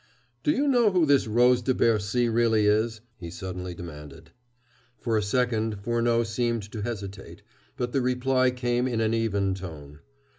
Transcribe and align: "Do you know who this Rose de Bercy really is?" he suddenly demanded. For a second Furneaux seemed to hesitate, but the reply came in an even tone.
"Do 0.41 0.49
you 0.49 0.67
know 0.67 0.89
who 0.91 1.05
this 1.05 1.27
Rose 1.27 1.61
de 1.61 1.75
Bercy 1.75 2.27
really 2.27 2.65
is?" 2.65 3.01
he 3.17 3.29
suddenly 3.29 3.75
demanded. 3.75 4.31
For 4.97 5.15
a 5.15 5.21
second 5.21 5.79
Furneaux 5.83 6.23
seemed 6.23 6.63
to 6.71 6.81
hesitate, 6.81 7.43
but 7.77 7.91
the 7.91 8.01
reply 8.01 8.49
came 8.49 8.87
in 8.87 8.99
an 8.99 9.13
even 9.13 9.53
tone. 9.53 9.99